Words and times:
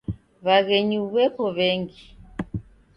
W'aghenyu 0.45 0.99
w'eko 1.13 1.43
w'engi. 1.55 2.03